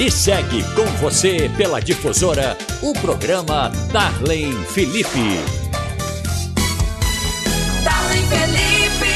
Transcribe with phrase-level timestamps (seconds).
[0.00, 5.08] E segue com você pela difusora o programa Darlene Felipe.
[7.82, 9.08] Darlene Felipe.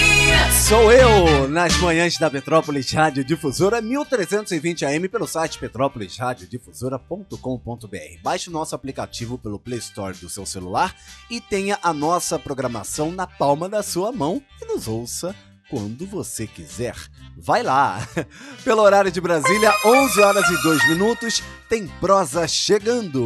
[0.68, 8.20] Sou eu, nas manhãs da Petrópolis Rádio Difusora, 1320 AM, pelo site petrópolisradiodifusora.com.br.
[8.20, 10.96] Baixe o nosso aplicativo pelo Play Store do seu celular
[11.30, 15.32] e tenha a nossa programação na palma da sua mão e nos ouça
[15.72, 16.94] quando você quiser.
[17.34, 18.06] Vai lá!
[18.62, 23.24] Pelo horário de Brasília, 11 horas e 2 minutos, tem prosa chegando.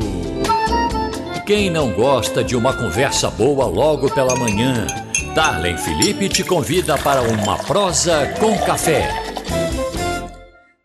[1.44, 4.86] Quem não gosta de uma conversa boa logo pela manhã?
[5.34, 9.08] Darlene Felipe te convida para uma prosa com café.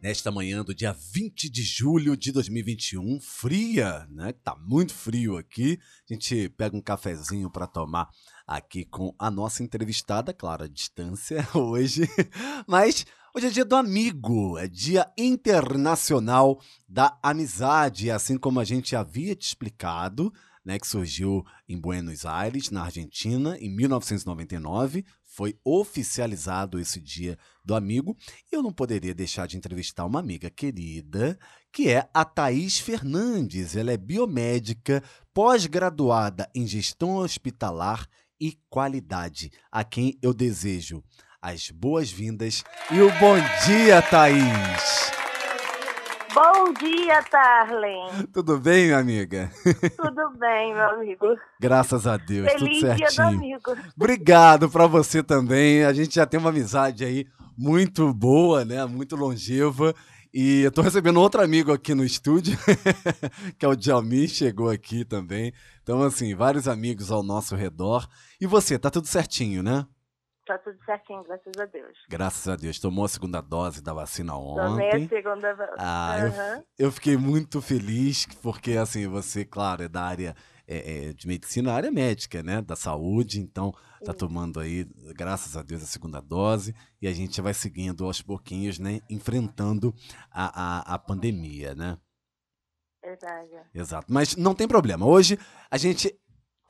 [0.01, 4.33] Nesta manhã do dia 20 de julho de 2021, fria, né?
[4.43, 5.79] Tá muito frio aqui.
[6.09, 8.09] A gente pega um cafezinho para tomar
[8.55, 12.09] aqui com a nossa entrevistada, claro, à distância hoje.
[12.67, 18.95] Mas hoje é dia do amigo, é dia internacional da amizade, assim como a gente
[18.95, 25.05] havia te explicado, né, que surgiu em Buenos Aires, na Argentina, em 1999.
[25.23, 28.17] Foi oficializado esse dia do amigo.
[28.51, 31.39] E eu não poderia deixar de entrevistar uma amiga querida,
[31.71, 33.75] que é a Thaís Fernandes.
[33.75, 35.01] Ela é biomédica,
[35.33, 38.07] pós-graduada em gestão hospitalar
[38.41, 41.03] e qualidade, a quem eu desejo
[41.39, 45.11] as boas-vindas e o bom dia, Thaís!
[46.33, 48.25] Bom dia, Tarlen.
[48.31, 49.51] Tudo bem, minha amiga?
[49.97, 51.25] Tudo bem, meu amigo.
[51.59, 53.37] Graças a Deus, Feliz tudo dia do certinho.
[53.37, 53.77] amigo.
[53.97, 55.83] Obrigado para você também.
[55.83, 58.85] A gente já tem uma amizade aí muito boa, né?
[58.85, 59.93] Muito longeva.
[60.33, 62.57] E eu tô recebendo outro amigo aqui no estúdio,
[63.59, 65.51] que é o Djalmi, chegou aqui também.
[65.83, 68.07] Então, assim, vários amigos ao nosso redor.
[68.39, 69.85] E você, tá tudo certinho, né?
[70.47, 71.97] Tá tudo certinho, graças a Deus.
[72.09, 72.79] Graças a Deus.
[72.79, 75.07] Tomou a segunda dose da vacina Tomei a ontem.
[75.09, 75.69] segunda vez.
[75.77, 76.63] Ah, eu, Aham.
[76.79, 80.35] eu fiquei muito feliz, porque assim, você, claro, é da área
[80.67, 82.61] é, é, de medicina, área médica, né?
[82.61, 83.73] Da saúde, então
[84.03, 84.85] tá tomando aí,
[85.15, 89.01] graças a Deus, a segunda dose, e a gente vai seguindo aos pouquinhos, né?
[89.09, 89.93] Enfrentando
[90.31, 91.97] a, a, a pandemia, né?
[93.03, 93.49] Verdade.
[93.73, 94.11] Exato.
[94.11, 95.05] Mas não tem problema.
[95.05, 95.37] Hoje
[95.69, 96.15] a gente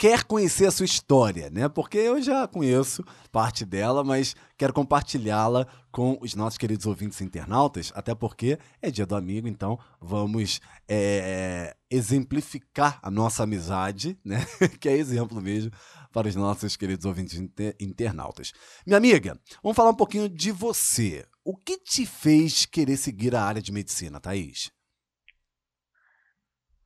[0.02, 1.70] quer conhecer a sua história, né?
[1.70, 7.92] Porque eu já conheço parte dela, mas quero compartilhá-la com os nossos queridos ouvintes internautas,
[7.94, 14.44] até porque é dia do amigo, então vamos é, exemplificar a nossa amizade, né?
[14.82, 15.70] que é exemplo mesmo
[16.12, 18.54] para os nossos queridos ouvintes inter- internautas.
[18.88, 21.24] Minha amiga, vamos falar um pouquinho de você.
[21.46, 24.72] O que te fez querer seguir a área de medicina, Thaís?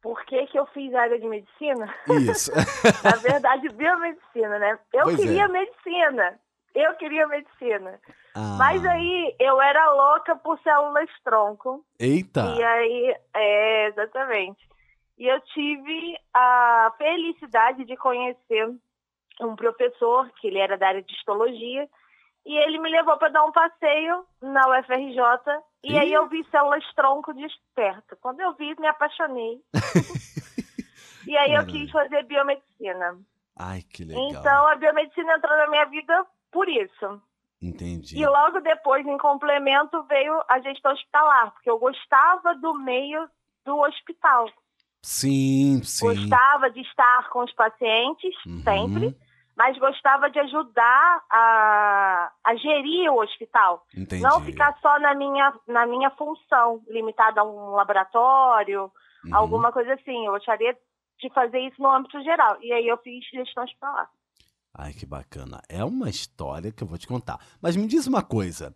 [0.06, 1.92] Por que, que eu fiz área de medicina?
[2.30, 2.52] Isso.
[3.04, 4.78] Na verdade, biomedicina, né?
[4.94, 5.24] Eu Pois é.
[5.24, 6.40] queria medicina.
[6.76, 8.00] Eu queria medicina.
[8.36, 11.84] Ah, Mas aí eu era louca por células tronco.
[12.00, 12.54] Eita!
[12.56, 14.60] E aí, é, exatamente.
[15.18, 18.70] E eu tive a felicidade de conhecer
[19.42, 21.90] um professor, que ele era da área de histologia,
[22.46, 25.20] e ele me levou para dar um passeio na UFRJ,
[25.84, 25.98] e Ih.
[26.00, 27.46] aí eu vi células tronco de
[27.76, 28.16] perto.
[28.22, 29.62] Quando eu vi, me apaixonei.
[31.28, 31.68] e aí eu Caralho.
[31.72, 33.18] quis fazer biomedicina.
[33.58, 34.24] Ai, que legal.
[34.30, 37.22] Então a biomedicina entrou na minha vida por isso.
[37.62, 38.18] Entendi.
[38.20, 43.28] E logo depois, em complemento, veio a gestão hospitalar, porque eu gostava do meio
[43.64, 44.48] do hospital.
[45.02, 46.06] Sim, sim.
[46.06, 48.62] Gostava de estar com os pacientes, Uhum.
[48.64, 49.18] sempre,
[49.56, 53.86] mas gostava de ajudar a, a gerir o hospital.
[53.96, 54.22] Entendi.
[54.22, 58.92] Não ficar só na minha, na minha função, limitada a um laboratório,
[59.26, 59.36] Uhum.
[59.36, 60.26] alguma coisa assim.
[60.26, 60.78] Eu gostaria
[61.20, 62.58] de fazer isso no âmbito geral.
[62.62, 64.08] E aí eu fiz gestão hospitalar.
[64.78, 65.62] Ai, que bacana.
[65.70, 67.40] É uma história que eu vou te contar.
[67.62, 68.76] Mas me diz uma coisa.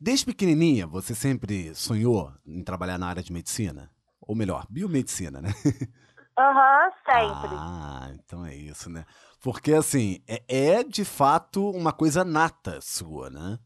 [0.00, 3.90] Desde pequenininha, você sempre sonhou em trabalhar na área de medicina?
[4.22, 5.48] Ou melhor, biomedicina, né?
[6.38, 7.50] Aham, sempre.
[7.58, 9.04] Ah, então é isso, né?
[9.42, 13.58] Porque, assim, é, é de fato uma coisa nata sua, né?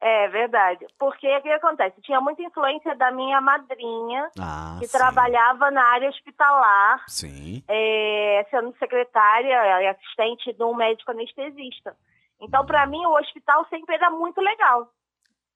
[0.00, 0.86] É verdade.
[0.98, 2.00] Porque o que acontece?
[2.02, 4.96] Tinha muita influência da minha madrinha, Ah, que sim.
[4.96, 7.64] trabalhava na área hospitalar, Sim.
[7.66, 11.96] é, sendo secretária e assistente de um médico anestesista.
[12.40, 14.92] Então, para mim, o hospital sempre era muito legal.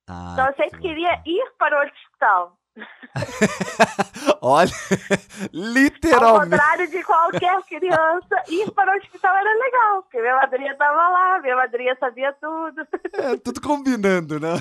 [0.08, 2.56] Ah, Então, eu sempre que queria ir para o hospital.
[4.40, 6.50] Olha, Ao literalmente.
[6.50, 11.40] contrário de qualquer criança, ir para o hospital era legal, porque minha madrinha estava lá,
[11.40, 12.86] minha madrinha sabia tudo.
[13.14, 14.54] É, tudo combinando, né?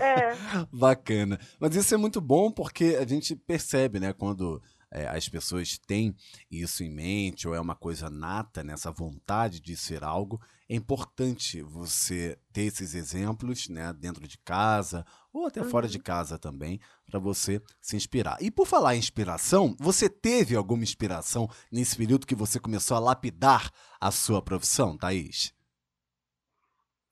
[0.00, 0.34] É,
[0.72, 1.38] Bacana.
[1.60, 4.60] Mas isso é muito bom porque a gente percebe, né, quando
[4.92, 6.14] é, as pessoas têm
[6.50, 11.62] isso em mente ou é uma coisa nata nessa vontade de ser algo, é importante
[11.62, 16.02] você ter esses exemplos né, dentro de casa ou até fora de Uhum.
[16.02, 18.36] casa também, para você se inspirar.
[18.40, 23.00] E por falar em inspiração, você teve alguma inspiração nesse período que você começou a
[23.00, 23.70] lapidar
[24.00, 25.54] a sua profissão, Thaís?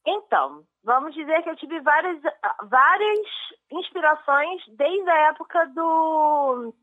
[0.07, 2.21] Então, vamos dizer que eu tive várias,
[2.69, 3.27] várias
[3.71, 6.75] inspirações desde a época do,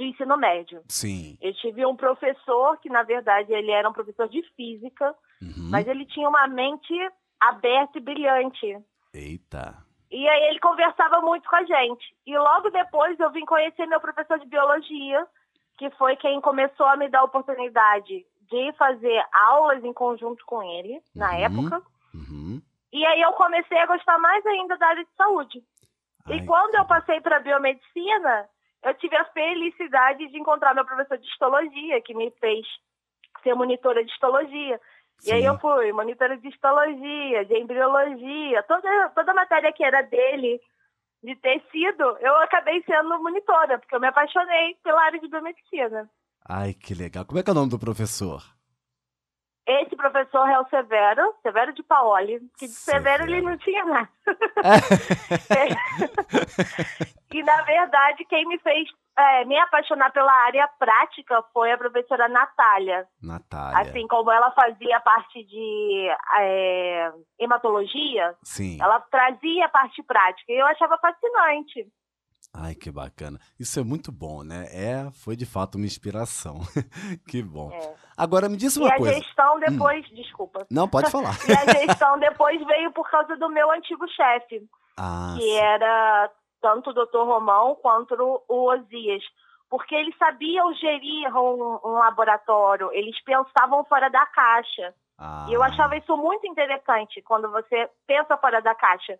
[0.00, 0.82] do ensino médio.
[0.88, 1.36] Sim.
[1.40, 5.68] Eu tive um professor que, na verdade, ele era um professor de física, Uhum.
[5.70, 6.92] mas ele tinha uma mente
[7.40, 8.78] aberta e brilhante.
[9.14, 9.74] Eita.
[10.10, 12.04] E aí ele conversava muito com a gente.
[12.26, 15.26] E logo depois eu vim conhecer meu professor de biologia,
[15.78, 20.62] que foi quem começou a me dar a oportunidade de fazer aulas em conjunto com
[20.62, 21.38] ele, na Uhum.
[21.44, 21.82] época.
[22.14, 22.60] Uhum.
[22.92, 25.62] E aí eu comecei a gostar mais ainda da área de saúde.
[26.26, 28.48] Ai, E quando eu passei para biomedicina,
[28.82, 32.66] eu tive a felicidade de encontrar meu professor de histologia, que me fez
[33.42, 34.80] ser monitora de histologia.
[35.24, 35.46] E aí sim.
[35.46, 40.60] eu fui monitora de histologia, de embriologia, toda, toda a matéria que era dele,
[41.22, 46.08] de tecido, eu acabei sendo monitora, porque eu me apaixonei pela área de biomedicina.
[46.48, 47.26] Ai, que legal.
[47.26, 48.42] Como é que é o nome do professor?
[49.70, 53.50] Esse professor é o Severo, Severo de Paoli, que de Severo ele Severo.
[53.50, 54.08] não tinha nada.
[57.32, 62.28] e, na verdade, quem me fez é, me apaixonar pela área prática foi a professora
[62.28, 63.06] Natália.
[63.22, 63.78] Natália.
[63.78, 66.08] Assim como ela fazia a parte de
[66.38, 68.78] é, hematologia, Sim.
[68.80, 70.52] ela trazia a parte prática.
[70.52, 71.86] E eu achava fascinante.
[72.52, 73.38] Ai, que bacana.
[73.58, 74.66] Isso é muito bom, né?
[74.72, 76.60] É, foi de fato uma inspiração.
[77.28, 77.70] que bom.
[77.72, 77.94] É.
[78.16, 79.14] Agora me diz E uma a coisa.
[79.14, 80.66] gestão depois, desculpa.
[80.70, 81.36] Não, pode falar.
[81.48, 84.62] E a gestão depois veio por causa do meu antigo chefe.
[84.98, 85.56] ah, que sim.
[85.56, 88.14] era tanto o doutor Romão quanto
[88.48, 89.22] o Osias.
[89.68, 94.92] Porque eles sabiam gerir um, um laboratório, eles pensavam fora da caixa.
[95.16, 99.16] Ah, E eu achava isso muito interessante quando você pensa fora da caixa.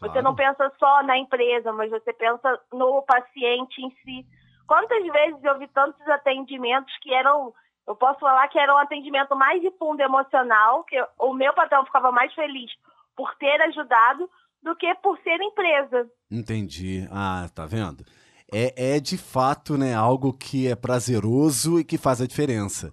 [0.00, 0.22] Você claro.
[0.22, 4.26] não pensa só na empresa, mas você pensa no paciente em si.
[4.66, 7.52] Quantas vezes eu vi tantos atendimentos que eram,
[7.86, 11.84] eu posso falar que era um atendimento mais de fundo emocional, que o meu patrão
[11.84, 12.70] ficava mais feliz
[13.16, 14.28] por ter ajudado
[14.62, 16.10] do que por ser empresa.
[16.30, 17.06] Entendi.
[17.12, 18.04] Ah, tá vendo?
[18.52, 22.92] É, é de fato, né, algo que é prazeroso e que faz a diferença.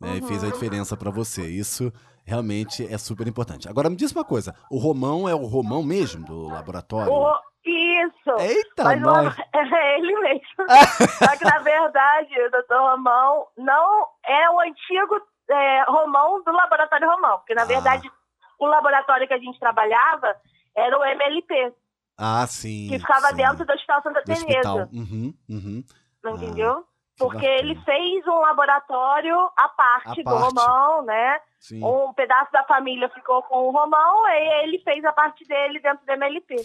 [0.00, 0.16] Né?
[0.16, 0.52] E fez a Uhum.
[0.52, 1.48] diferença pra você.
[1.48, 1.92] Isso
[2.24, 3.68] realmente é super importante.
[3.68, 7.12] Agora me diz uma coisa: o Romão é o Romão mesmo do laboratório?
[7.12, 8.30] O- isso!
[8.40, 9.34] Eita, Mas nós!
[9.54, 10.42] é ele mesmo.
[11.18, 17.08] Só que, na verdade, o doutor Romão não é o antigo é, Romão do Laboratório
[17.08, 17.38] Romão.
[17.38, 17.66] Porque, na Ah.
[17.66, 18.10] verdade,
[18.58, 20.36] o laboratório que a gente trabalhava
[20.76, 21.72] era o MLP,
[22.18, 22.88] Ah, sim.
[22.90, 23.36] que ficava sim.
[23.36, 24.22] dentro do Hospital Santa.
[24.22, 24.88] Teresa.
[24.92, 25.84] Uhum, uhum.
[26.22, 26.84] Não Ah, entendeu?
[27.16, 30.42] Que Porque ele fez um laboratório à parte À do parte.
[30.54, 31.40] Romão, né?
[31.60, 31.82] Sim.
[31.84, 36.04] Um pedaço da família ficou com o Romão e ele fez a parte dele dentro
[36.04, 36.56] do MLP.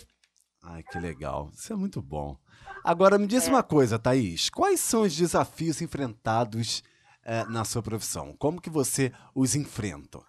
[0.63, 1.49] Ai, que legal.
[1.53, 2.35] Isso é muito bom.
[2.83, 3.49] Agora, me diz É.
[3.51, 4.49] uma coisa, Thaís.
[4.49, 6.83] Quais são os desafios enfrentados
[7.23, 8.35] eh, na sua profissão?
[8.37, 10.19] Como que você os enfrenta?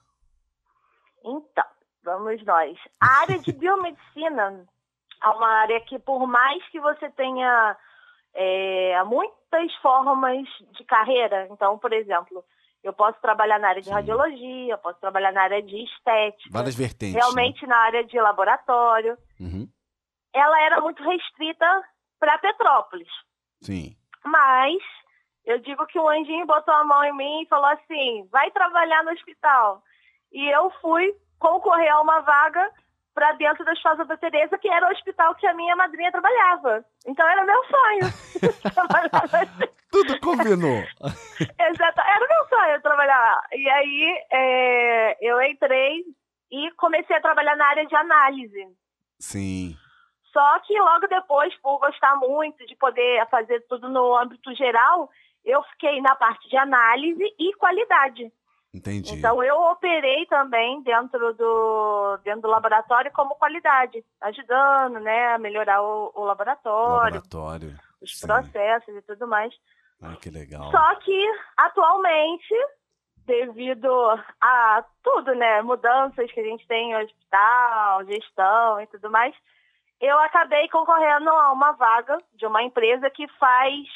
[1.24, 1.64] Então,
[2.04, 2.78] vamos nós.
[3.00, 4.66] A área de biomedicina
[5.22, 7.76] é uma área que, por mais que você tenha
[8.34, 12.44] é, muitas formas de carreira, então, por exemplo,
[12.82, 13.94] eu posso trabalhar na área de Sim.
[13.94, 17.14] radiologia, eu posso trabalhar na área de estética, Várias vertentes.
[17.14, 17.20] né?
[17.20, 19.18] realmente na área de laboratório.
[19.38, 19.68] Uhum.
[20.32, 21.66] Ela era muito restrita
[22.18, 23.08] para Petrópolis.
[23.60, 23.96] Sim.
[24.24, 24.82] Mas
[25.44, 29.02] eu digo que o anjinho botou a mão em mim e falou assim: vai trabalhar
[29.04, 29.82] no hospital.
[30.32, 32.70] E eu fui concorrer a uma vaga
[33.20, 36.82] para dentro da Hospital Santa Teresa, que era o hospital que a minha madrinha trabalhava.
[37.06, 38.06] Então era meu sonho.
[38.48, 38.86] hospital.
[39.90, 40.82] Tudo combinou.
[41.60, 43.42] Exato, era meu sonho trabalhar lá.
[43.52, 46.02] E aí é, eu entrei
[46.50, 48.68] e comecei a trabalhar na área de análise.
[49.18, 49.76] Sim.
[50.32, 55.10] Só que logo depois, por gostar muito de poder fazer tudo no âmbito geral,
[55.44, 58.32] eu fiquei na parte de análise e qualidade.
[58.72, 59.14] Entendi.
[59.14, 65.82] Então eu operei também dentro do dentro do laboratório como qualidade, ajudando, né, a melhorar
[65.82, 67.76] o, o laboratório, Laboratório.
[68.00, 68.26] os sim.
[68.26, 69.52] processos e tudo mais.
[70.00, 70.70] Ai, que legal.
[70.70, 72.54] Só que atualmente,
[73.26, 73.90] devido
[74.40, 79.34] a tudo, né, mudanças que a gente tem no hospital, gestão e tudo mais,
[80.00, 83.86] eu acabei concorrendo a uma vaga de uma empresa que faz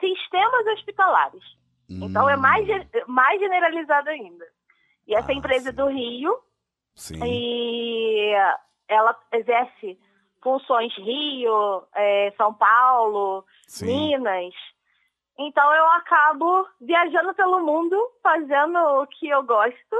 [0.00, 1.57] sistemas hospitalares.
[1.88, 2.66] Então é Hum, mais,
[3.06, 4.46] mais generalizado ainda.
[5.06, 5.76] E essa Ah, empresa é sim.
[5.76, 6.38] do Rio,
[6.94, 7.20] Sim.
[7.24, 8.32] e
[8.88, 9.98] ela exerce
[10.42, 13.86] funções Rio, eh, São Paulo, Sim.
[14.16, 14.54] Minas.
[15.38, 19.96] Então eu acabo viajando pelo mundo, fazendo o que eu gosto,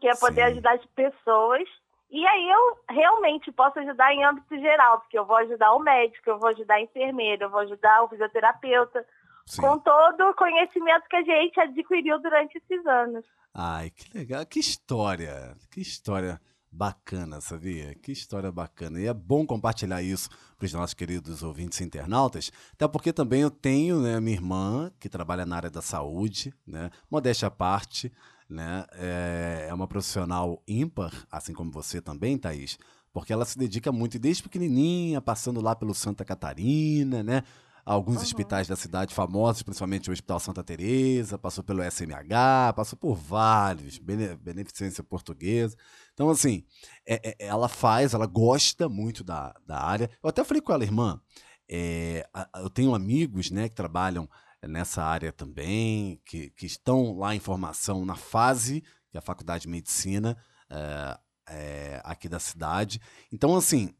[0.00, 0.52] que é poder Sim.
[0.52, 1.68] ajudar as pessoas.
[2.10, 6.28] E aí eu realmente posso ajudar em âmbito geral, porque eu vou ajudar o médico,
[6.28, 9.06] eu vou ajudar a enfermeira, eu vou ajudar o fisioterapeuta,
[9.46, 9.62] Sim.
[9.62, 13.24] com todo o conhecimento que a gente adquiriu durante esses anos.
[13.54, 14.46] Ai, que legal.
[14.46, 15.56] Que história.
[15.70, 16.40] Que história
[16.72, 17.94] bacana, sabia?
[17.94, 18.98] Que história bacana.
[18.98, 23.42] E é bom compartilhar isso para os nossos queridos ouvintes e internautas, até porque também
[23.42, 26.90] eu tenho né, minha irmã, que trabalha na área da saúde, né?
[27.10, 28.10] Modéstia à parte,
[28.48, 28.86] né?
[28.94, 32.78] É, é uma profissional ímpar, assim como você também, Thaís,
[33.12, 37.42] porque ela se dedica muito, desde pequenininha, passando lá pelo Santa Catarina, né?
[37.84, 38.22] Alguns Uhum.
[38.22, 43.98] hospitais da cidade famosos, principalmente o Hospital Santa Teresa, passou pelo SMH, passou por vários,
[43.98, 45.76] Bene- Beneficência Portuguesa.
[46.14, 46.64] Então, assim,
[47.04, 50.08] é- é- ela faz, ela gosta muito da, da área.
[50.22, 51.20] Eu até falei com ela, irmã,
[51.68, 54.28] é, a- eu tenho amigos né, que trabalham
[54.62, 59.62] nessa área também, que, que estão lá em formação na fase, que é a Faculdade
[59.62, 60.36] de Medicina
[60.70, 63.00] é, é, aqui da cidade.
[63.32, 63.92] Então, assim,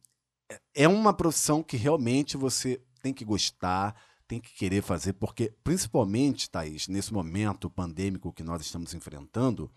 [0.49, 3.95] é- é uma profissão que realmente você tem que gostar,
[4.29, 9.71] tem que querer fazer, porque, principalmente, Thaís, nesse momento pandêmico que nós estamos enfrentando,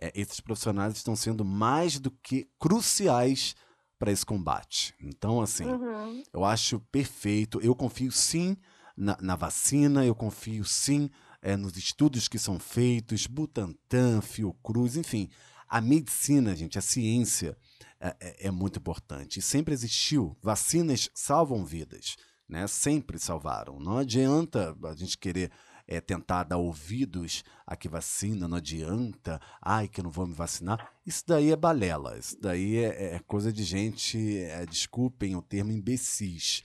[0.00, 3.54] é, esses profissionais estão sendo mais do que cruciais
[3.98, 4.94] para esse combate.
[5.00, 6.22] Então, assim, Uhum.
[6.32, 7.60] eu acho perfeito.
[7.60, 8.56] Eu confio sim
[8.96, 11.10] na, na vacina, eu confio sim
[11.42, 15.28] eh, nos estudos que são feitos, Butantan, Fiocruz, enfim.
[15.68, 17.56] A medicina, gente, a ciência
[18.00, 19.38] é, é- é muito importante.
[19.38, 20.36] E sempre existiu.
[20.42, 22.16] Vacinas salvam vidas,
[22.48, 22.66] né?
[22.66, 23.78] Sempre salvaram.
[23.78, 25.50] Não adianta a gente querer
[25.86, 29.40] eh, tentar dar ouvidos a que vacina, não adianta.
[29.60, 30.90] Ai, que eu não vou me vacinar.
[31.04, 32.18] Isso daí é balela.
[32.18, 36.62] Isso daí é, é coisa de gente, é, desculpem o termo, imbecis.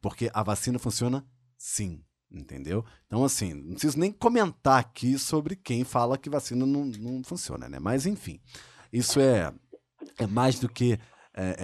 [0.00, 1.24] Porque a vacina funciona
[1.56, 2.84] sim, entendeu?
[3.06, 7.68] Então, assim, não preciso nem comentar aqui sobre quem fala que vacina não, não funciona,
[7.68, 7.78] né?
[7.78, 8.40] Mas, enfim,
[8.92, 9.52] isso é,
[10.18, 10.98] é mais do que
[11.34, 11.56] é,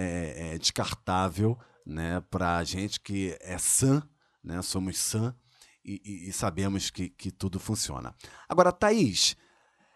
[0.51, 1.57] é- é descartável,
[1.89, 2.21] né?
[2.29, 4.01] Pra gente que é sã,
[4.43, 4.61] né?
[4.61, 5.35] Somos sã
[5.83, 8.13] e, e- e sabemos que, que tudo funciona.
[8.47, 9.35] Agora, Thaís,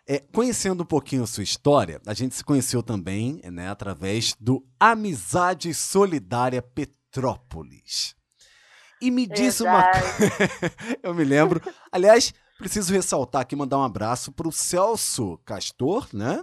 [0.07, 4.65] é, conhecendo um pouquinho a sua história, a gente se conheceu também né, através do
[4.79, 8.15] Amizade Solidária Petrópolis.
[9.01, 10.99] E me disse uma Verdade.
[11.03, 11.61] eu me lembro.
[11.91, 16.41] Aliás, preciso ressaltar aqui, mandar um abraço para o Celso Castor, né?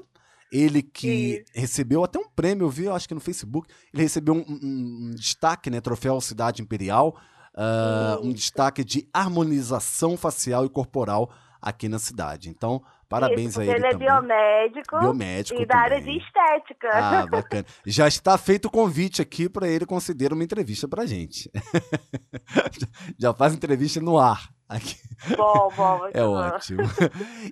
[0.53, 3.69] Ele que recebeu até um prêmio, eu vi, eu acho que no Facebook.
[3.95, 5.81] Ele recebeu um, um- um destaque, né?
[5.81, 7.17] Troféu Cidade Imperial.
[7.55, 11.31] ah, um destaque de harmonização facial e corporal
[11.61, 12.49] aqui na cidade.
[12.49, 14.09] Então, parabéns Isso, a ele, ele é também.
[14.09, 16.89] biomédico, Biomédico e da área de estética.
[16.93, 17.67] Ah, bacana.
[17.85, 21.51] Já está feito o convite aqui para ele conceder uma entrevista pra gente.
[23.19, 24.49] Já faz entrevista no ar.
[24.69, 24.97] Aqui.
[25.37, 26.01] Bom, bom.
[26.15, 26.33] É bom.
[26.35, 26.83] ótimo.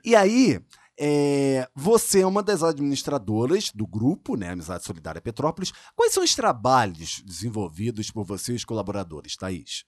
[0.05, 0.61] E aí,
[1.01, 5.73] é, você é uma das administradoras do grupo, né, Amizade Solidária Petrópolis.
[5.95, 9.85] Quais são os trabalhos desenvolvidos por você e os colaboradores, Thaís?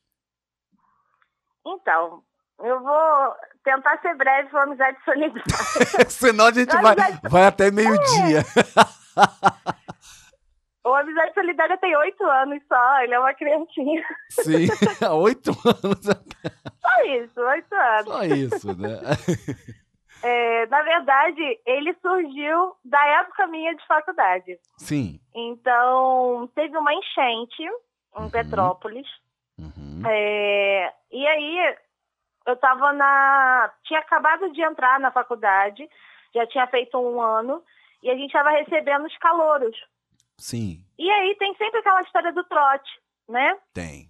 [1.66, 2.22] Então,
[2.62, 5.44] eu vou tentar ser breve com a amizade solidária.
[6.10, 8.44] Senão a gente Não, vai, Amizade- vai até meio-dia.
[10.82, 14.02] O Amizade Solidária tem oito anos só, ele é uma criancinha.
[14.30, 14.66] Sim,
[15.20, 16.06] oito anos.
[16.80, 18.06] Só isso, oito anos.
[18.06, 18.98] Só isso, né?
[20.22, 24.58] É, na verdade, ele surgiu da época minha de faculdade.
[24.76, 25.18] Sim.
[25.34, 27.70] Então, teve uma enchente em
[28.22, 28.30] Uhum.
[28.30, 29.06] Petrópolis.
[29.58, 30.02] Uhum.
[30.06, 31.76] É, e aí,
[32.46, 33.72] eu tava na.
[33.84, 35.88] Tinha acabado de entrar na faculdade,
[36.34, 37.62] já tinha feito um ano,
[38.02, 39.76] e a gente estava recebendo os calouros.
[40.38, 42.90] Sim, E aí tem sempre aquela história do trote,
[43.28, 43.58] né?
[43.74, 44.09] tem.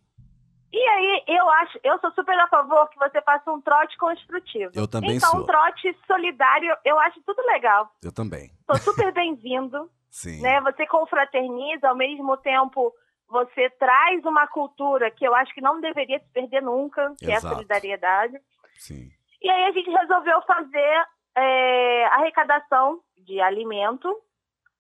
[0.73, 4.71] E aí, eu acho, eu sou super a favor que você faça um trote construtivo.
[4.75, 5.41] Eu também então, sou.
[5.41, 7.91] um trote solidário, eu acho tudo legal.
[8.03, 8.51] Eu também.
[8.67, 10.41] Sou super bem-vindo, Sim.
[10.41, 10.61] né?
[10.61, 12.93] Você confraterniza, ao mesmo tempo
[13.29, 17.35] você traz uma cultura que eu acho que não deveria se perder nunca, que é
[17.35, 17.55] a Exato.
[17.55, 18.37] solidariedade.
[18.77, 19.09] Sim.
[19.41, 24.13] E aí a gente resolveu fazer é, arrecadação de alimento,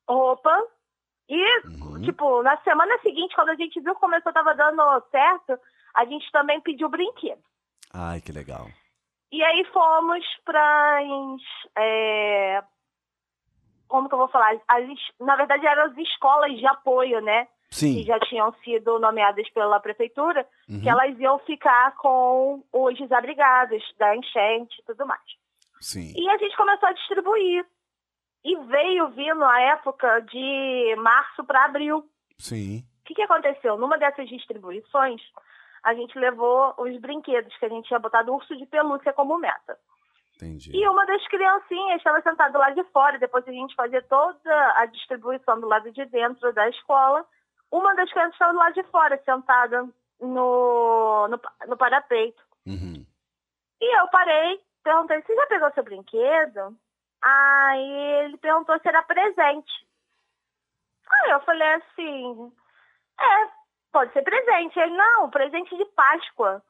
[0.08, 0.52] roupa
[1.28, 1.44] e
[2.00, 2.02] Uhum.
[2.02, 5.58] Tipo, na semana seguinte, quando a gente viu que começou, tava dando certo,
[5.94, 7.42] a gente também pediu brinquedo.
[7.92, 8.66] Ai, que legal.
[9.32, 11.00] E aí fomos para
[11.78, 12.62] é,
[13.88, 14.54] como que eu vou falar?
[14.68, 14.84] As,
[15.20, 17.46] na verdade eram as escolas de apoio, né?
[17.68, 18.02] Que Sim.
[18.04, 20.80] já tinham sido nomeadas pela prefeitura, Uhum.
[20.80, 25.22] que elas iam ficar com os desabrigados da enchente e tudo mais.
[25.80, 26.12] Sim.
[26.16, 27.64] E a gente começou a distribuir.
[28.42, 32.04] E veio vindo a época de março para abril.
[32.38, 32.78] Sim.
[33.02, 33.76] O que, que aconteceu?
[33.76, 35.20] Numa dessas distribuições,
[35.82, 39.78] a gente levou os brinquedos, que a gente tinha botado urso de pelúcia como meta.
[40.36, 40.70] Entendi.
[40.74, 44.86] E uma das criancinhas estava sentada lá de fora, depois a gente fazia toda a
[44.86, 47.26] distribuição do lado de dentro da escola.
[47.70, 49.82] Uma das crianças estava do lado de fora, sentada
[50.20, 52.42] no, no, no parapeito.
[52.66, 53.04] Uhum.
[53.80, 56.76] E eu parei, perguntei, você já pegou seu brinquedo?
[57.22, 59.86] Aí ele perguntou se era presente.
[61.10, 62.52] Aí eu falei assim,
[63.18, 63.59] é,
[63.92, 64.78] pode ser presente.
[64.78, 66.62] Ele, não, presente de Páscoa.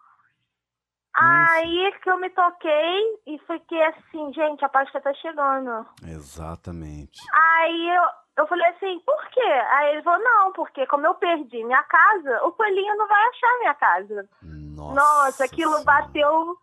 [1.15, 5.85] Aí que eu me toquei e fiquei assim, gente, a Páscoa tá chegando.
[6.07, 7.21] Exatamente.
[7.33, 8.03] Aí eu,
[8.39, 9.41] eu falei assim, por quê?
[9.41, 13.59] Aí ele falou, não, porque como eu perdi minha casa, o coelhinho não vai achar
[13.59, 14.29] minha casa.
[14.43, 15.85] Nossa, Nossa, aquilo Senhora.
[15.85, 16.57] bateu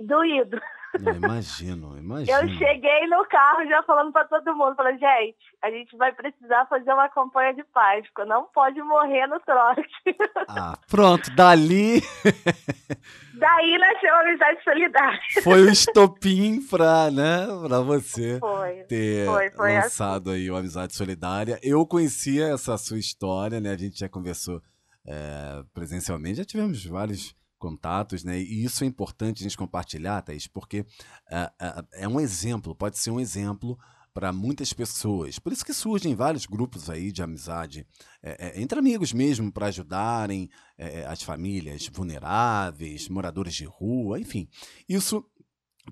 [0.00, 0.60] doído.
[0.94, 2.38] Eu imagino, imagino.
[2.38, 6.66] Eu cheguei no carro já falando pra todo mundo, falando, gente, a gente vai precisar
[6.66, 9.82] fazer uma campanha de Páscoa, não pode morrer no trote.
[10.48, 12.02] Ah, pronto, dali
[13.34, 15.20] Daí nasceu a amizade solidária.
[15.42, 18.82] foi o estopim pra, né, pra você Foi.
[18.84, 19.84] ter Foi, foi assim.
[19.84, 21.58] lançado aí o Amizade Solidária.
[21.62, 23.70] Eu conhecia essa sua história, né?
[23.70, 24.60] A gente já conversou
[25.06, 28.38] é, presencialmente, já tivemos vários contatos, né?
[28.38, 30.84] E isso é importante a gente compartilhar, Thaís, porque
[31.30, 33.78] é, é, é um exemplo, pode ser um exemplo
[34.12, 35.38] para muitas pessoas.
[35.38, 37.86] Por isso que surgem vários grupos aí de amizade
[38.22, 44.48] é, é, entre amigos mesmo, para ajudarem é, as famílias vulneráveis, moradores de rua, enfim.
[44.88, 45.24] Isso,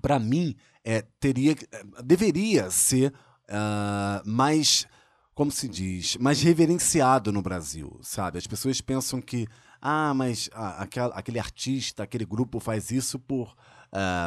[0.01, 3.13] para mim, é, teria, é, deveria ser
[3.53, 4.87] ah, mais,
[5.35, 8.37] como se diz, mais reverenciado no Brasil, sabe?
[8.37, 9.45] As pessoas pensam que,
[9.81, 13.55] ah, mas ah, aquela- aquele artista, aquele grupo faz isso por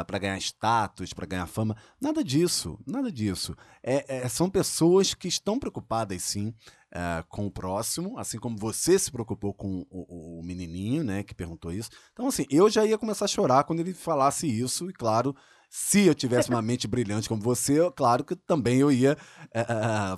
[0.07, 1.75] para ganhar status, para ganhar fama.
[1.99, 3.55] Nada disso, nada disso.
[3.81, 6.53] É, é- são pessoas que estão preocupadas, sim,
[6.93, 11.33] ah, com o próximo, assim como você se preocupou com o, o- menininho, né, que
[11.33, 11.89] perguntou isso.
[12.13, 15.35] Então, assim, eu já ia começar a chorar quando ele falasse isso, e claro,
[15.67, 19.17] se eu tivesse uma mente brilhante como você, eu- claro que também eu ia
[19.51, 19.65] eh,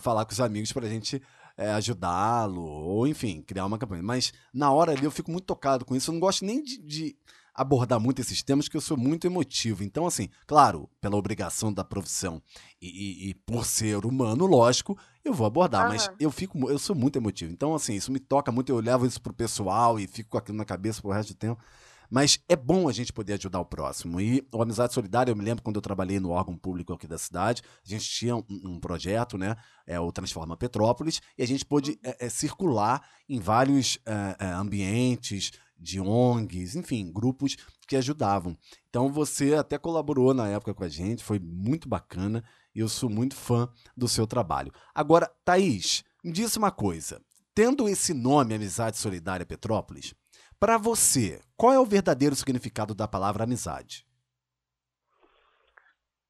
[0.01, 1.21] falar com os amigos para a gente
[1.57, 4.03] eh, ajudá-lo, ou enfim, criar uma campanha.
[4.03, 6.09] Mas na hora ali eu fico muito tocado com isso.
[6.09, 7.17] Eu não gosto nem de, de
[7.53, 9.83] abordar muito esses temas, porque eu sou muito emotivo.
[9.83, 12.41] Então, assim, claro, pela obrigação da profissão
[12.81, 16.15] e, e- e por ser humano, lógico, eu vou abordar, mas Aham.
[16.19, 17.51] eu fico, eu sou muito emotivo.
[17.51, 20.57] Então, assim, isso me toca muito, eu levo isso pro pessoal e fico com aquilo
[20.57, 21.59] na cabeça pro resto do tempo.
[22.09, 24.19] Mas é bom a gente poder ajudar o próximo.
[24.19, 27.17] E o Amizade Solidária, eu me lembro quando eu trabalhei no órgão público aqui da
[27.17, 29.55] cidade, a gente tinha um, um projeto, né?
[29.85, 34.47] É, o Transforma Petrópolis, e a gente pôde é, é, circular em vários é, é,
[34.49, 37.55] ambientes de ONGs, enfim, grupos
[37.87, 38.57] que ajudavam.
[38.89, 42.43] Então você até colaborou na época com a gente, foi muito bacana
[42.77, 44.71] eu sou muito fã do seu trabalho.
[44.93, 47.19] Agora, Thaís, me diz uma coisa.
[47.55, 50.13] Tendo esse nome, Amizade Solidária Petrópolis,
[50.59, 54.05] para você, qual é o verdadeiro significado da palavra amizade?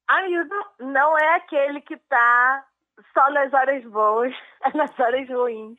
[0.06, 2.66] Amigo não é aquele que tá
[3.12, 5.78] só nas horas boas, é nas horas ruins.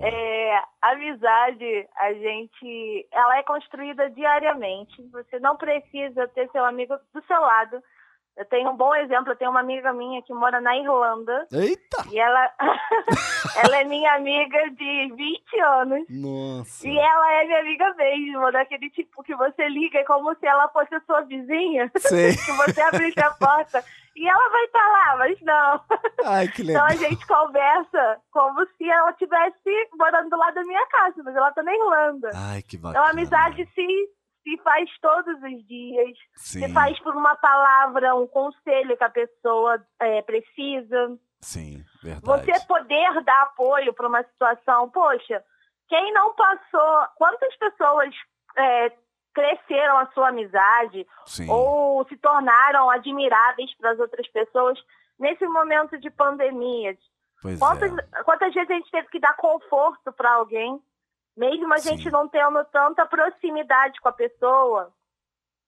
[0.00, 5.02] É, amizade, a gente, ela é construída diariamente.
[5.10, 7.82] Você não precisa ter seu amigo do seu lado.
[8.38, 12.04] Eu tenho um bom exemplo, eu tenho uma amiga minha que mora na Irlanda Eita!
[12.08, 12.52] e ela,
[13.64, 16.04] ela é minha amiga de 20 anos.
[16.08, 16.86] Nossa.
[16.86, 20.94] E ela é minha amiga mesmo, daquele tipo que você liga como se ela fosse
[20.94, 22.30] a sua vizinha, Sei.
[22.38, 23.82] que você abrisse a porta
[24.14, 25.80] e ela vai estar lá, mas não.
[26.24, 26.86] Ai, que Então legal.
[26.86, 31.50] a gente conversa como se ela estivesse morando do lado da minha casa, mas ela
[31.52, 32.30] tá na Irlanda.
[32.34, 32.98] Ai, que bacana.
[32.98, 34.08] Então a amizade se,
[34.48, 39.10] se faz todos os dias, Sim, se faz por uma palavra, um conselho que a
[39.10, 41.18] pessoa é, precisa.
[41.40, 42.24] sim, verdade.
[42.46, 45.44] Você poder dar apoio para uma situação, poxa,
[45.88, 48.14] quem não passou, quantas pessoas
[48.56, 48.92] é,
[49.34, 54.78] cresceram a sua amizade Sim, ou se tornaram admiráveis para as outras pessoas
[55.18, 56.96] nesse momento de pandemia?
[57.58, 58.22] Quantas, é.
[58.24, 60.80] quantas vezes a gente teve que dar conforto para alguém,
[61.38, 61.90] mesmo a Sim.
[61.90, 64.92] gente não tendo tanta proximidade com a pessoa?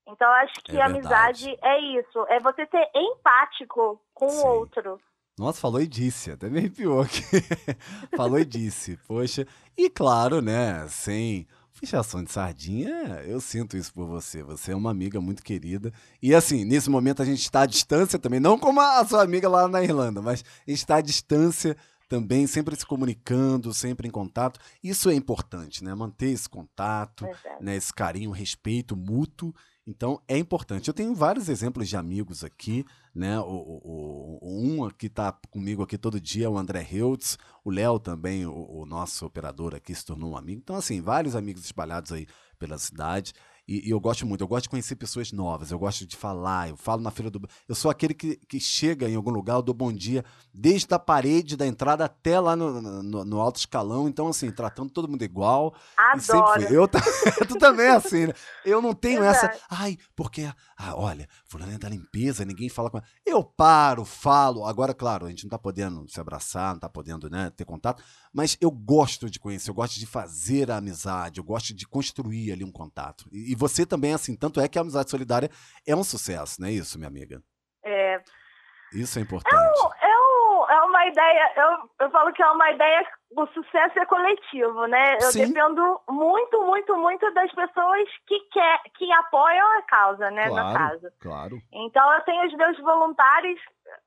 [0.06, 4.42] Então, acho que É a amizade é isso, é você ser empático com Sim.
[4.42, 5.00] o outro.
[5.38, 7.22] Nossa, falou e disse, até me arrepiou aqui.
[8.16, 9.46] falou e disse, poxa.
[9.76, 14.42] E claro, né, sem fichação de sardinha, eu sinto isso por você.
[14.42, 15.92] Você é uma amiga muito querida.
[16.20, 19.48] E assim, nesse momento a gente está à distância também, não como a sua amiga
[19.48, 21.74] lá na Irlanda, mas a gente está à distância
[22.10, 24.58] também sempre se comunicando, sempre em contato.
[24.82, 25.94] Isso é importante, né?
[25.94, 27.62] Manter esse contato, Exato.
[27.64, 27.76] né?
[27.76, 29.54] esse carinho, respeito mútuo.
[29.86, 30.88] Então é importante.
[30.88, 33.38] Eu tenho vários exemplos de amigos aqui, né?
[33.38, 37.70] O, o- o- um que está comigo aqui todo dia é o André Heutz, o
[37.70, 40.60] Léo também, o, o nosso operador aqui, se tornou um amigo.
[40.60, 42.26] Então, assim, vários amigos espalhados aí
[42.58, 43.32] pela cidade.
[43.70, 46.70] E, e eu gosto muito, eu gosto de conhecer pessoas novas, eu gosto de falar,
[46.70, 47.40] eu falo na feira do.
[47.68, 50.98] Eu sou aquele que, que chega em algum lugar, eu dou bom dia, desde a
[50.98, 54.08] parede da entrada até lá no, no, no alto escalão.
[54.08, 55.72] Então, assim, tratando todo mundo igual.
[55.96, 56.62] Adoro.
[56.64, 56.88] Eu,
[57.46, 58.34] tu também é assim, né?
[58.64, 59.46] Eu não tenho essa.
[59.46, 59.60] Exato.
[59.70, 60.50] Ai, porque.
[60.82, 63.06] Ah, olha, fulano é da limpeza, ninguém fala com ela.
[63.26, 64.64] Eu paro, falo.
[64.64, 68.02] Agora, claro, a gente não tá podendo se abraçar, não tá podendo, né, ter contato.
[68.32, 72.50] Mas eu gosto de conhecer, eu gosto de fazer a amizade, eu gosto de construir
[72.52, 73.28] ali um contato.
[73.30, 74.34] E, e você também assim.
[74.34, 75.50] Tanto é que a amizade solidária
[75.86, 77.42] é um sucesso, não é isso, minha amiga?
[77.84, 78.16] É,
[78.94, 79.54] Isso é importante.
[79.54, 80.09] é, um- é
[81.10, 85.14] ideia, eu, eu falo que é uma ideia, o sucesso é coletivo, né?
[85.16, 85.46] Eu Sim.
[85.46, 90.78] dependo muito, muito, muito das pessoas que, quer, que apoiam a causa, né, Claro.
[90.78, 91.06] caso.
[91.20, 91.58] Claro.
[91.72, 93.60] Então eu tenho os meus voluntários,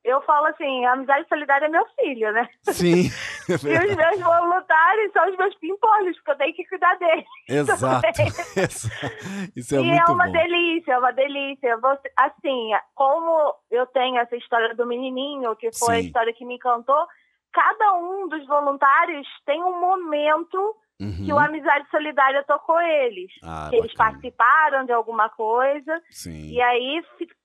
[0.04, 2.48] eu falo assim, a amizade solidária é meu filho, né?
[2.64, 3.10] Sim.
[3.50, 7.26] é E os meus voluntários são os meus pimpolhos, porque eu tenho que cuidar deles.
[7.50, 8.08] Exato.
[9.56, 10.32] Isso é e muito é uma bom.
[10.32, 11.78] delícia, é uma delícia.
[11.78, 16.06] Você, assim, como eu tenho essa história do menininho, que foi a Sim.
[16.08, 17.06] história que me encantou,
[17.52, 21.26] cada um dos voluntários tem um momento Uhum.
[21.26, 23.30] que o Amizade Solidária tocou eles.
[23.44, 27.04] Ah, que eles participaram de alguma coisa Sim, e aí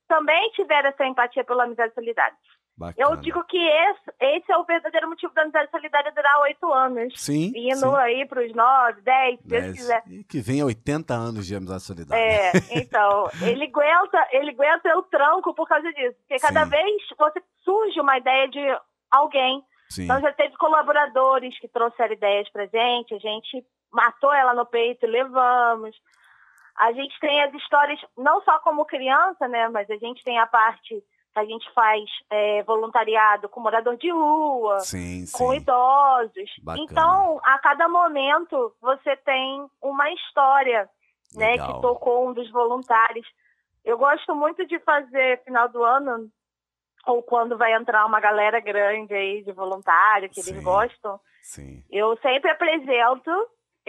[0.09, 2.35] também tiveram essa empatia pela Amizade Solidária.
[2.75, 3.09] bacana.
[3.09, 7.13] Eu digo que esse, esse é o verdadeiro motivo da Amizade Solidária durar oito anos.
[7.15, 7.95] Sim, Indo sim.
[7.95, 10.03] aí para os nove, dez, se Deus quiser.
[10.07, 12.21] E que venha 80 anos de amizade solidária.
[12.21, 16.17] É, então, ele aguenta, ele aguenta o tranco por causa disso.
[16.27, 16.69] Porque cada Sim.
[16.71, 18.59] vez você surge uma ideia de
[19.11, 19.63] alguém.
[19.89, 24.65] Sim, Então já teve colaboradores que trouxeram ideias pra gente, a gente matou ela no
[24.65, 25.95] peito e levamos.
[26.79, 29.67] A gente tem as histórias, não só como criança, né?
[29.67, 34.09] Mas a gente tem a parte que a gente faz é, voluntariado com morador de
[34.09, 35.57] rua, sim, com sim.
[35.57, 36.49] idosos.
[36.63, 36.83] Bacana.
[36.83, 40.89] Então, a cada momento, você tem uma história
[41.35, 41.75] né, Legal.
[41.75, 43.27] que tocou um dos voluntários.
[43.83, 46.29] Eu gosto muito de fazer final do ano,
[47.05, 50.51] ou quando vai entrar uma galera grande aí de voluntário, que Sim.
[50.51, 51.19] eles gostam.
[51.41, 53.31] Sim, Eu sempre apresento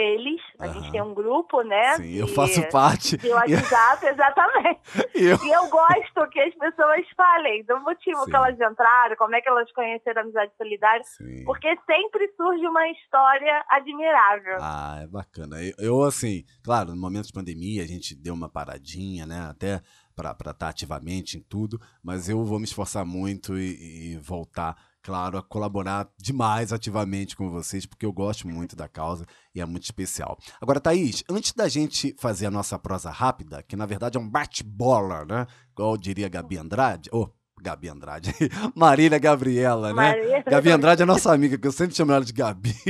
[0.01, 0.75] eles, a Aham.
[0.75, 1.97] gente tem um grupo, né?
[1.97, 2.15] sim.
[2.15, 3.17] Eu de- faço parte.
[3.17, 4.81] De WhatsApp, exatamente.
[5.15, 5.37] E eu...
[5.45, 8.31] E eu gosto que as pessoas falem do motivo Sim.
[8.31, 11.45] que elas entraram, como é que elas conheceram a amizade solidária, Sim.
[11.45, 14.59] porque sempre surge uma história admirável.
[14.61, 15.57] Ah, é bacana.
[15.63, 19.47] Eu, eu, assim, claro, no momento de pandemia a gente deu uma paradinha, né?
[19.51, 19.81] Até
[20.17, 25.39] para estar ativamente em tudo, mas eu vou me esforçar muito e, e voltar, claro,
[25.39, 29.85] a colaborar demais ativamente com vocês, porque eu gosto muito da causa e é muito
[29.85, 30.39] especial.
[30.61, 34.29] Agora, Thaís, antes da gente fazer a nossa prosa rápida, que na verdade é um
[34.29, 35.47] bate-bola, né?
[35.73, 37.29] Igual diria Gabi Andrade, ô,
[37.63, 38.33] Gabi Andrade,
[38.75, 39.95] Marília Gabriela, né?
[39.95, 42.75] Maria- Gabi Andrade é nossa amiga, que eu sempre chamo ela de Gabi.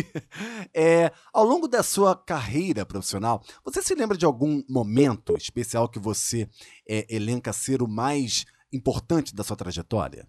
[0.72, 5.98] É, ao longo da sua carreira profissional, você se lembra de algum momento especial que
[5.98, 6.48] você
[6.88, 10.28] é, elenca ser o mais importante da sua trajetória?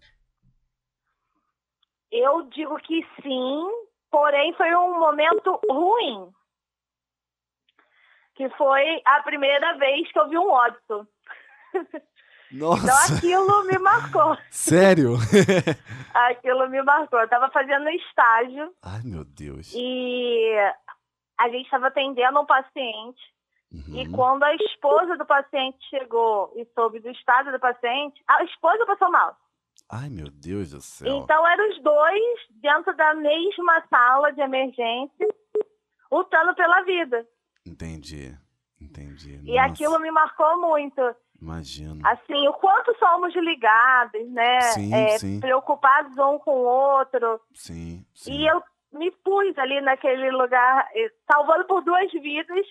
[2.12, 3.68] Eu digo que sim,
[4.10, 6.32] porém foi um momento ruim.
[8.36, 11.08] Que foi a primeira vez que eu vi um óbito.
[11.74, 14.38] Então Nossa, aquilo me marcou.
[14.50, 15.12] sério?
[16.14, 17.20] Aquilo me marcou.
[17.20, 19.72] Eu estava fazendo estágio Ai, meu Deus.
[19.74, 20.54] e
[21.40, 23.22] a gente estava atendendo um paciente.
[23.72, 24.12] E Uhum.
[24.12, 29.10] quando a esposa do paciente chegou e soube do estado do paciente, a esposa passou
[29.10, 29.34] mal.
[29.92, 31.18] Ai, meu Deus do céu.
[31.18, 35.28] Então eram os dois dentro da mesma sala de emergência,
[36.10, 37.28] lutando pela vida.
[37.66, 38.34] Entendi,
[38.80, 39.42] entendi.
[39.44, 41.02] E Nossa, aquilo me marcou muito.
[41.42, 42.00] Imagino.
[42.08, 44.62] Assim, o quanto somos ligados, né?
[44.62, 45.40] Sim, É, sim.
[45.42, 47.42] Preocupados um com o outro.
[47.54, 48.32] Sim, sim.
[48.32, 52.66] E eu me pus ali naquele lugar, eh, salvando por duas vidas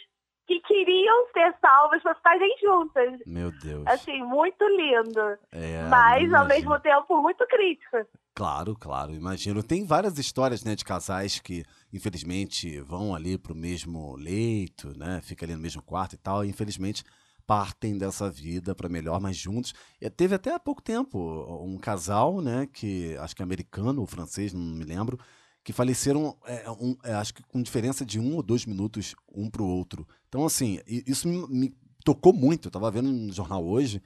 [0.46, 3.20] que queriam ser salvas para ficarem juntas.
[3.26, 3.86] Meu Deus.
[3.86, 5.38] Assim, muito lindo.
[5.52, 7.98] É, mas, ao mesmo tempo, muito crítico.
[8.34, 9.62] Claro, claro, imagino.
[9.62, 15.44] Tem várias histórias, né, de casais que, infelizmente, vão ali pro mesmo leito, né, fica
[15.44, 17.04] ali no mesmo quarto e tal, e infelizmente
[17.46, 19.74] partem dessa vida para melhor, mas juntos.
[20.00, 21.18] E teve até há pouco tempo
[21.64, 25.18] um casal, né, que acho que é americano ou francês, não me lembro,
[25.62, 29.50] que faleceram, é, um- é, acho que com diferença de um ou dois minutos um
[29.50, 30.06] pro outro.
[30.28, 32.68] Então, assim, isso me, me tocou muito.
[32.68, 34.02] Eu tava vendo no jornal hoje.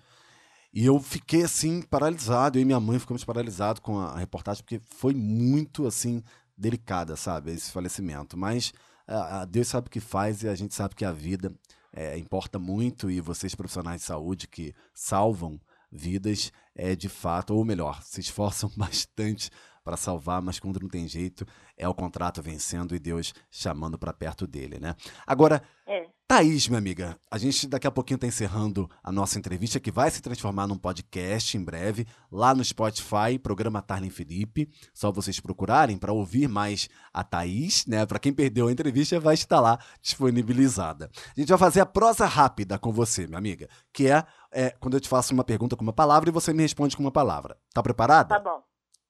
[0.73, 2.59] E eu fiquei assim, paralisado.
[2.59, 6.23] Eu e minha mãe ficamos paralisados com a reportagem, porque foi muito assim
[6.57, 7.53] delicada, sabe?
[7.53, 8.37] Esse falecimento.
[8.37, 8.73] Mas
[9.07, 11.55] ah, ah, Deus sabe o que faz e a gente sabe que a vida
[11.93, 17.65] é, importa muito e vocês, profissionais de saúde que salvam vidas, é de fato, ou
[17.65, 19.51] melhor, se esforçam bastante
[19.85, 24.15] para salvar, mas quando não tem jeito, é o contrato vencendo e Deus chamando para
[24.15, 24.97] perto dele, né?
[25.27, 26.07] Agora, É.
[26.27, 30.11] Thaís, minha amiga, a gente daqui a pouquinho está encerrando a nossa entrevista, que vai
[30.11, 34.71] se transformar num podcast em breve, lá no Spotify, programa Tarlen Felipe.
[34.95, 38.07] Só vocês procurarem para ouvir mais a Thaís, né?
[38.07, 41.11] Para quem perdeu a entrevista, vai estar lá disponibilizada.
[41.37, 44.95] A gente vai fazer a prosa rápida com você, minha amiga, que é, é quando
[44.95, 47.59] eu te faço uma pergunta com uma palavra e você me responde com uma palavra.
[47.75, 48.31] Tá preparada?
[48.31, 48.63] Tá bom.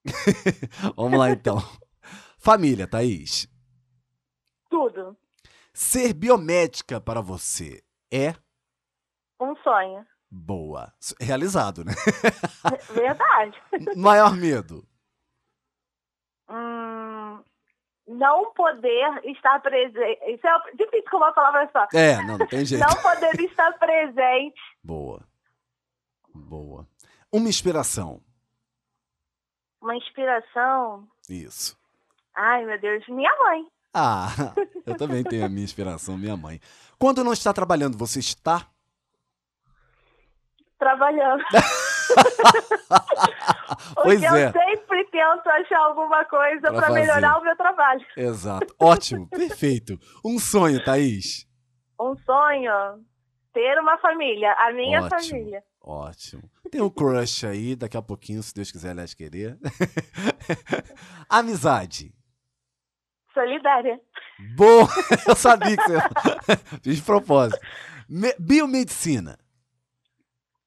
[0.97, 1.59] Vamos lá então.
[2.39, 3.49] Família, Thaís.
[4.69, 5.17] Tudo.
[5.73, 8.35] Ser biomédica para você é
[9.41, 10.07] Um sonho.
[10.31, 10.93] boa.
[11.21, 11.93] Realizado, né?
[12.93, 13.61] Verdade.
[13.97, 14.87] Maior medo.
[16.49, 17.43] Hum,
[18.07, 20.21] não poder estar presente.
[20.27, 21.87] Isso é difícil com uma palavra só.
[21.99, 22.85] É, não, não tem jeito.
[22.87, 24.61] Não poder estar presente.
[24.83, 25.27] Boa.
[26.35, 26.87] Boa.
[27.33, 28.23] Uma inspiração.
[29.85, 31.07] Uma inspiração.
[31.29, 31.77] Isso.
[32.35, 33.67] Ai, meu Deus, minha mãe.
[33.93, 34.29] Ah,
[34.87, 36.59] eu também tenho a minha inspiração, minha mãe.
[36.99, 38.67] Quando não está trabalhando, você está?
[40.79, 41.45] Trabalhando.
[43.95, 44.47] Pois Porque é.
[44.49, 48.05] eu sempre tento achar alguma coisa para melhorar o meu trabalho.
[48.17, 48.75] Exato.
[48.79, 49.99] Ótimo, perfeito.
[50.25, 51.47] Um sonho, Thaís.
[51.99, 53.03] Um sonho,
[53.55, 55.21] ter uma família, a minha Ótimo.
[55.31, 55.65] família.
[55.81, 56.43] Ótimo.
[56.71, 59.59] Tem um crush aí, daqui a pouquinho, se Deus quiser, aliás, querer.
[61.31, 62.13] Amizade.
[63.33, 64.01] Solidária.
[64.57, 64.87] Boa!
[65.29, 65.99] Eu sabia que você.
[66.83, 67.61] Fiz de propósito.
[68.09, 69.39] Me- Biomedicina.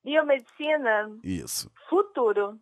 [0.04, 1.69] Biomedicina, Isso.
[1.89, 2.60] futuro.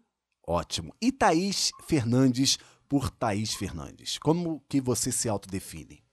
[0.47, 0.93] Ótimo.
[1.01, 2.57] E Thaís Fernandes
[2.89, 4.17] por Thaís Fernandes.
[4.17, 6.03] Como que você se autodefine?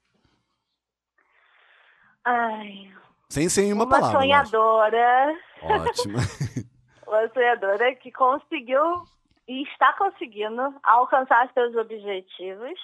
[2.25, 2.91] Ai,
[3.33, 4.19] Sem, sem uma, uma, palavra.
[4.19, 5.35] sonhadora.
[5.63, 5.89] lógico.
[5.89, 6.17] Ótimo.
[7.07, 9.03] Uma sonhadora que conseguiu
[9.47, 12.79] e está conseguindo alcançar seus objetivos,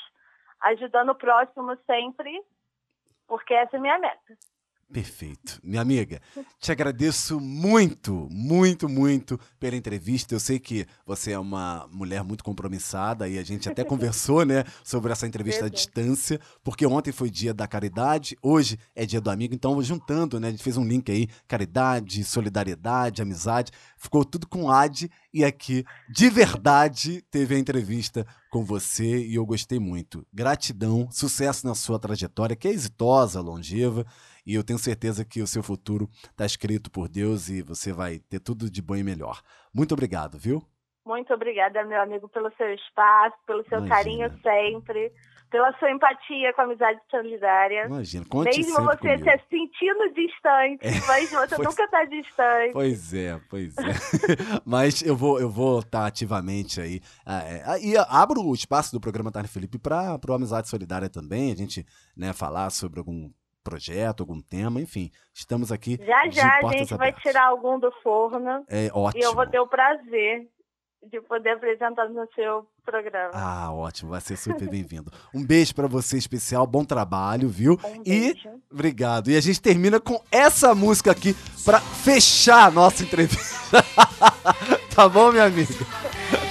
[0.61, 2.41] ajudando o próximo sempre,
[3.27, 4.37] porque essa é a minha meta.
[4.91, 5.59] Perfeito.
[5.63, 6.19] Minha amiga,
[6.59, 10.33] te agradeço muito, muito, muito pela entrevista.
[10.33, 14.63] Eu sei que você é uma mulher muito compromissada e a gente até conversou, né,
[14.83, 19.29] sobre essa entrevista à distância, porque ontem foi dia da caridade, hoje é dia do
[19.29, 24.47] amigo, então juntando, né, a gente fez um link aí, caridade, solidariedade, amizade, ficou tudo
[24.47, 30.25] com AD e aqui, de verdade, teve a entrevista com você e eu gostei muito.
[30.33, 34.05] Gratidão, sucesso na sua trajetória, que é exitosa, longeva,
[34.49, 38.17] e eu tenho certeza que o seu futuro está escrito por Deus e você vai
[38.17, 39.41] ter tudo de bom e melhor.
[39.73, 40.63] Muito obrigado, viu?
[41.05, 43.95] Muito obrigada, meu amigo, pelo seu espaço, pelo seu Imagina.
[43.95, 45.11] carinho sempre,
[45.49, 47.85] pela sua empatia com a amizade solidária.
[47.87, 49.23] Imagina, conte Mesmo você comigo.
[49.23, 52.73] se sentindo distante, É, mas você pois- nunca está distante.
[52.73, 53.81] Pois é, pois é.
[54.65, 57.01] Mas eu vou eu vou estar ativamente aí.
[57.25, 61.09] ah, é, ah, e abro o espaço do programa Tarde Felipe para o Amizade Solidária
[61.09, 61.85] também, a gente
[62.15, 63.31] né, falar sobre algum
[63.63, 65.11] projeto, algum tema, enfim.
[65.33, 67.21] Estamos aqui Já já a gente vai abertas.
[67.23, 69.21] tirar algum do forno É ótimo.
[69.23, 70.47] e eu vou ter o prazer
[71.09, 73.31] de poder apresentar no seu programa.
[73.33, 75.09] Ah, ótimo, vai ser super bem-vindo.
[75.33, 77.79] Um beijo para você especial, bom trabalho, viu?
[77.85, 78.33] Um e
[78.69, 79.29] obrigado.
[79.31, 83.81] E a gente termina com essa música aqui para fechar a nossa entrevista.
[84.93, 85.73] tá bom, minha amiga?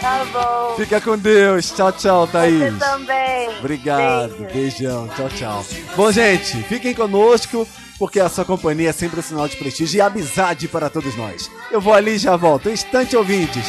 [0.09, 0.75] Tá bom.
[0.77, 1.71] Fica com Deus.
[1.71, 2.59] Tchau, tchau, Thaís.
[2.59, 3.51] Você também.
[3.59, 4.31] Obrigado.
[4.39, 4.55] Beijo.
[4.55, 5.07] Beijão.
[5.09, 5.67] Tchau, tchau.
[5.95, 7.69] Bom, gente, fiquem conosco,
[7.99, 11.51] porque a sua companhia é sempre um sinal de prestígio e amizade para todos nós.
[11.71, 12.71] Eu vou ali e já volto.
[12.71, 13.67] Instante ouvintes.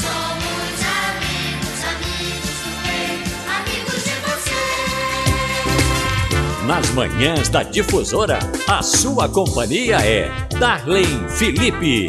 [0.00, 0.78] Somos
[1.10, 3.18] amigos, amigos do bem,
[3.58, 4.54] amigos de você.
[6.68, 12.06] Nas manhãs da Difusora, a sua companhia é Darlene Felipe.